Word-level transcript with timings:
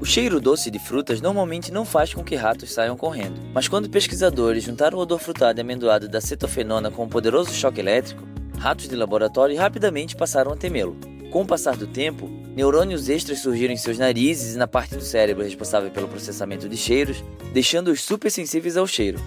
O 0.00 0.06
cheiro 0.06 0.40
doce 0.40 0.70
de 0.70 0.78
frutas 0.78 1.20
normalmente 1.20 1.70
não 1.70 1.84
faz 1.84 2.14
com 2.14 2.24
que 2.24 2.34
ratos 2.34 2.72
saiam 2.72 2.96
correndo, 2.96 3.38
mas 3.52 3.68
quando 3.68 3.90
pesquisadores 3.90 4.64
juntaram 4.64 4.96
o 4.96 5.02
odor 5.02 5.18
frutado 5.18 5.60
e 5.60 5.62
amendoado 5.62 6.08
da 6.08 6.22
cetofenona 6.22 6.90
com 6.90 7.04
um 7.04 7.08
poderoso 7.08 7.52
choque 7.52 7.80
elétrico, 7.80 8.26
ratos 8.56 8.88
de 8.88 8.96
laboratório 8.96 9.58
rapidamente 9.58 10.16
passaram 10.16 10.52
a 10.52 10.56
temê-lo. 10.56 10.96
Com 11.30 11.42
o 11.42 11.46
passar 11.46 11.76
do 11.76 11.86
tempo, 11.86 12.30
neurônios 12.56 13.10
extras 13.10 13.40
surgiram 13.40 13.74
em 13.74 13.76
seus 13.76 13.98
narizes 13.98 14.54
e 14.54 14.58
na 14.58 14.66
parte 14.66 14.96
do 14.96 15.02
cérebro 15.02 15.44
responsável 15.44 15.90
pelo 15.90 16.08
processamento 16.08 16.66
de 16.66 16.78
cheiros, 16.78 17.22
deixando-os 17.52 18.00
supersensíveis 18.00 18.78
ao 18.78 18.86
cheiro. 18.86 19.20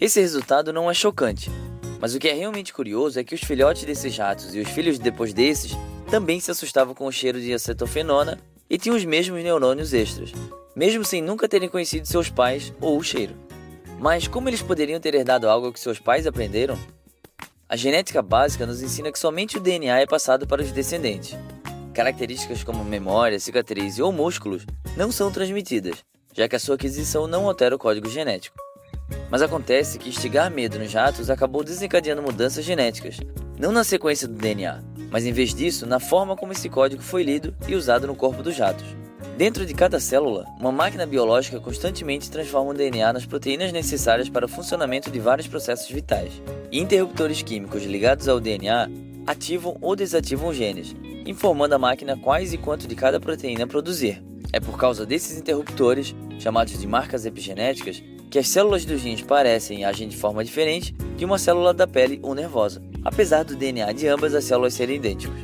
Esse 0.00 0.20
resultado 0.20 0.72
não 0.72 0.90
é 0.90 0.94
chocante, 0.94 1.48
mas 2.00 2.16
o 2.16 2.18
que 2.18 2.28
é 2.28 2.34
realmente 2.34 2.72
curioso 2.72 3.20
é 3.20 3.24
que 3.24 3.36
os 3.36 3.40
filhotes 3.40 3.84
desses 3.84 4.18
ratos 4.18 4.52
e 4.52 4.58
os 4.58 4.68
filhos 4.68 4.98
depois 4.98 5.32
desses 5.32 5.78
também 6.10 6.40
se 6.40 6.50
assustavam 6.50 6.92
com 6.92 7.06
o 7.06 7.12
cheiro 7.12 7.40
de 7.40 7.52
acetofenona 7.52 8.36
e 8.68 8.78
tinham 8.78 8.96
os 8.96 9.04
mesmos 9.04 9.42
neurônios 9.42 9.92
extras, 9.92 10.32
mesmo 10.74 11.04
sem 11.04 11.22
nunca 11.22 11.48
terem 11.48 11.68
conhecido 11.68 12.06
seus 12.06 12.28
pais 12.28 12.72
ou 12.80 12.98
o 12.98 13.02
cheiro. 13.02 13.34
Mas 13.98 14.28
como 14.28 14.48
eles 14.48 14.62
poderiam 14.62 15.00
ter 15.00 15.14
herdado 15.14 15.48
algo 15.48 15.72
que 15.72 15.80
seus 15.80 15.98
pais 15.98 16.26
aprenderam? 16.26 16.78
A 17.68 17.76
genética 17.76 18.22
básica 18.22 18.64
nos 18.64 18.80
ensina 18.80 19.12
que 19.12 19.18
somente 19.18 19.58
o 19.58 19.60
DNA 19.60 20.00
é 20.00 20.06
passado 20.06 20.46
para 20.46 20.62
os 20.62 20.72
descendentes. 20.72 21.36
Características 21.92 22.62
como 22.62 22.84
memória, 22.84 23.40
cicatriz 23.40 23.98
ou 23.98 24.12
músculos 24.12 24.64
não 24.96 25.10
são 25.10 25.32
transmitidas, 25.32 25.96
já 26.32 26.48
que 26.48 26.56
a 26.56 26.60
sua 26.60 26.76
aquisição 26.76 27.26
não 27.26 27.48
altera 27.48 27.74
o 27.74 27.78
código 27.78 28.08
genético. 28.08 28.56
Mas 29.30 29.42
acontece 29.42 29.98
que 29.98 30.08
instigar 30.08 30.50
medo 30.50 30.78
nos 30.78 30.92
ratos 30.92 31.28
acabou 31.28 31.64
desencadeando 31.64 32.22
mudanças 32.22 32.64
genéticas, 32.64 33.18
não 33.58 33.72
na 33.72 33.82
sequência 33.82 34.28
do 34.28 34.34
DNA, 34.34 34.80
mas 35.10 35.26
em 35.26 35.32
vez 35.32 35.52
disso, 35.52 35.84
na 35.84 35.98
forma 35.98 36.36
como 36.36 36.52
esse 36.52 36.68
código 36.68 37.02
foi 37.02 37.22
lido 37.22 37.54
e 37.66 37.74
usado 37.74 38.06
no 38.06 38.14
corpo 38.14 38.42
dos 38.42 38.56
ratos. 38.56 38.84
Dentro 39.36 39.66
de 39.66 39.74
cada 39.74 40.00
célula, 40.00 40.46
uma 40.60 40.72
máquina 40.72 41.06
biológica 41.06 41.60
constantemente 41.60 42.30
transforma 42.30 42.70
o 42.70 42.74
DNA 42.74 43.12
nas 43.12 43.26
proteínas 43.26 43.72
necessárias 43.72 44.28
para 44.28 44.46
o 44.46 44.48
funcionamento 44.48 45.10
de 45.10 45.18
vários 45.18 45.46
processos 45.46 45.88
vitais. 45.90 46.42
E 46.70 46.80
interruptores 46.80 47.42
químicos 47.42 47.84
ligados 47.84 48.28
ao 48.28 48.40
DNA 48.40 48.88
ativam 49.26 49.76
ou 49.80 49.94
desativam 49.94 50.52
genes, 50.52 50.94
informando 51.26 51.74
a 51.74 51.78
máquina 51.78 52.16
quais 52.16 52.52
e 52.52 52.58
quanto 52.58 52.88
de 52.88 52.94
cada 52.94 53.20
proteína 53.20 53.66
produzir. 53.66 54.22
É 54.52 54.58
por 54.58 54.78
causa 54.78 55.04
desses 55.04 55.38
interruptores, 55.38 56.14
chamados 56.38 56.78
de 56.78 56.86
marcas 56.86 57.26
epigenéticas, 57.26 58.02
que 58.30 58.38
as 58.38 58.48
células 58.48 58.84
dos 58.84 59.02
rins 59.02 59.22
parecem 59.22 59.80
e 59.80 59.84
agem 59.84 60.08
de 60.08 60.16
forma 60.16 60.44
diferente 60.44 60.92
de 61.16 61.24
uma 61.24 61.38
célula 61.38 61.72
da 61.72 61.86
pele 61.86 62.18
ou 62.22 62.34
nervosa 62.34 62.87
apesar 63.04 63.44
do 63.44 63.56
DNA 63.56 63.92
de 63.92 64.08
ambas 64.08 64.34
as 64.34 64.44
células 64.44 64.74
serem 64.74 64.96
idênticos. 64.96 65.38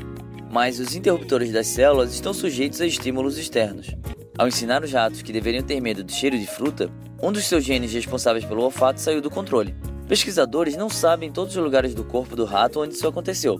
Mas 0.50 0.78
os 0.78 0.94
interruptores 0.94 1.52
das 1.52 1.66
células 1.66 2.14
estão 2.14 2.32
sujeitos 2.32 2.80
a 2.80 2.86
estímulos 2.86 3.38
externos. 3.38 3.88
Ao 4.36 4.48
ensinar 4.48 4.82
os 4.82 4.92
ratos 4.92 5.22
que 5.22 5.32
deveriam 5.32 5.62
ter 5.62 5.80
medo 5.80 6.02
do 6.02 6.12
cheiro 6.12 6.38
de 6.38 6.46
fruta, 6.46 6.90
um 7.22 7.32
dos 7.32 7.46
seus 7.46 7.64
genes 7.64 7.92
responsáveis 7.92 8.44
pelo 8.44 8.62
olfato 8.62 9.00
saiu 9.00 9.20
do 9.20 9.30
controle. 9.30 9.74
Pesquisadores 10.08 10.76
não 10.76 10.90
sabem 10.90 11.32
todos 11.32 11.56
os 11.56 11.62
lugares 11.62 11.94
do 11.94 12.04
corpo 12.04 12.36
do 12.36 12.44
rato 12.44 12.80
onde 12.80 12.94
isso 12.94 13.08
aconteceu, 13.08 13.58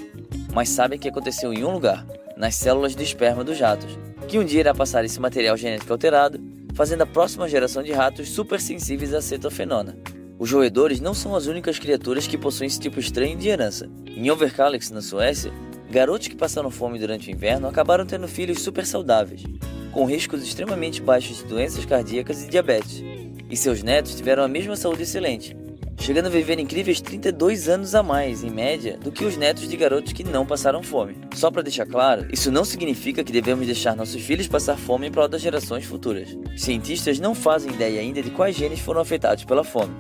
mas 0.53 0.69
sabem 0.69 0.99
que 0.99 1.09
aconteceu 1.09 1.53
em 1.53 1.65
um 1.65 1.73
lugar, 1.73 2.07
nas 2.37 2.55
células 2.55 2.95
do 2.95 3.03
esperma 3.03 3.43
dos 3.43 3.59
ratos, 3.59 3.99
que 4.29 4.39
um 4.39 4.45
dia 4.45 4.61
irá 4.61 4.75
passar 4.75 5.05
esse 5.05 5.21
material 5.21 5.57
genético 5.57 5.93
alterado, 5.93 6.39
fazendo 6.75 7.03
a 7.03 7.07
próxima 7.07 7.49
geração 7.49 7.83
de 7.83 7.93
ratos 7.93 8.29
supersensíveis 8.29 9.15
à 9.15 9.23
cetofenona. 9.23 9.97
Os 10.37 10.51
roedores 10.51 11.01
não 11.01 11.15
são 11.15 11.37
as 11.37 11.47
únicas 11.47 11.79
criaturas 11.79 12.27
que 12.27 12.37
possuem 12.37 12.67
esse 12.67 12.81
tipo 12.81 12.99
estranho 12.99 13.37
de 13.37 13.49
herança. 13.49 13.89
Em 14.05 14.31
Overkalix, 14.31 14.91
na 14.91 15.01
Suécia, 15.01 15.53
garotos 15.89 16.27
que 16.27 16.35
passaram 16.35 16.71
fome 16.71 16.99
durante 16.99 17.29
o 17.29 17.31
inverno 17.31 17.69
acabaram 17.69 18.05
tendo 18.05 18.27
filhos 18.27 18.61
super 18.61 18.85
saudáveis, 18.85 19.45
com 19.93 20.05
riscos 20.05 20.43
extremamente 20.43 21.01
baixos 21.01 21.39
de 21.39 21.45
doenças 21.45 21.85
cardíacas 21.85 22.43
e 22.43 22.49
diabetes. 22.49 23.03
E 23.49 23.57
seus 23.57 23.83
netos 23.85 24.17
tiveram 24.17 24.43
a 24.43 24.49
mesma 24.49 24.75
saúde 24.75 25.05
excelente, 25.05 25.57
chegando 26.01 26.27
a 26.27 26.31
viver 26.31 26.59
incríveis 26.59 27.01
32 27.01 27.69
anos 27.69 27.95
a 27.95 28.03
mais, 28.03 28.43
em 28.43 28.51
média, 28.51 28.99
do 28.99 29.13
que 29.13 29.25
os 29.25 29.37
netos 29.37 29.69
de 29.69 29.77
garotos 29.77 30.13
que 30.13 30.25
não 30.25 30.45
passaram 30.45 30.83
fome. 30.83 31.17
Só 31.37 31.49
para 31.49 31.63
deixar 31.63 31.87
claro, 31.87 32.27
isso 32.33 32.51
não 32.51 32.65
significa 32.65 33.23
que 33.23 33.33
devemos 33.33 33.67
deixar 33.67 33.95
nossos 33.95 34.21
filhos 34.21 34.49
passar 34.49 34.77
fome 34.77 35.07
em 35.07 35.13
prol 35.13 35.29
das 35.29 35.43
gerações 35.43 35.85
futuras. 35.85 36.37
Cientistas 36.57 37.21
não 37.21 37.37
fazem 37.37 37.73
ideia 37.73 38.01
ainda 38.01 38.21
de 38.21 38.33
quais 38.33 38.57
genes 38.57 38.81
foram 38.81 39.01
afetados 39.01 39.45
pela 39.45 39.63
fome. 39.63 39.95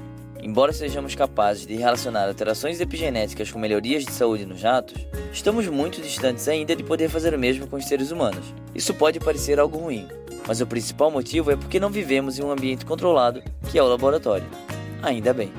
Embora 0.45 0.75
sejamos 0.75 1.15
capazes 1.15 1.67
de 1.67 1.75
relacionar 1.75 2.29
alterações 2.29 2.79
epigenéticas 2.79 3.51
com 3.51 3.59
melhorias 3.59 4.05
de 4.05 4.13
saúde 4.13 4.45
nos 4.45 4.61
ratos, 4.61 5.07
estamos 5.33 5.67
muito 5.69 6.03
distantes 6.03 6.47
ainda 6.49 6.77
de 6.77 6.85
poder 6.85 7.09
fazer 7.09 7.33
o 7.33 7.39
mesmo 7.39 7.67
com 7.67 7.77
os 7.77 7.87
seres 7.87 8.11
humanos. 8.11 8.45
Isso 8.75 8.93
pode 8.93 9.19
parecer 9.19 9.59
algo 9.59 9.79
ruim, 9.79 10.07
mas 10.47 10.61
o 10.61 10.67
principal 10.67 11.11
motivo 11.11 11.51
é 11.51 11.57
porque 11.57 11.81
não 11.81 11.89
vivemos 11.89 12.39
em 12.39 12.43
um 12.43 12.51
ambiente 12.51 12.85
controlado, 12.85 13.43
que 13.71 13.79
é 13.79 13.83
o 13.83 13.89
laboratório. 13.89 14.47
Ainda 15.03 15.33
bem. 15.33 15.51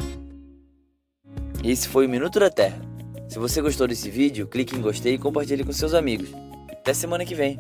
Esse 1.64 1.88
foi 1.88 2.06
o 2.06 2.10
Minuto 2.10 2.40
da 2.40 2.52
Terra. 2.52 2.80
Se 3.28 3.40
você 3.40 3.64
gostou 3.64 3.88
desse 3.88 4.12
vídeo, 4.12 4.46
clique 4.46 4.76
em 4.76 4.82
gostei 4.82 5.16
e 5.16 5.18
compartilhe 5.18 5.64
com 5.64 5.74
seus 5.74 5.96
amigos. 5.96 6.30
Até 6.72 6.94
semana 6.94 7.26
que 7.26 7.34
vem. 7.34 7.58